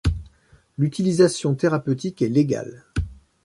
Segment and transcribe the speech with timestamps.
[0.79, 2.85] L'utilisation thérapeutique est légale.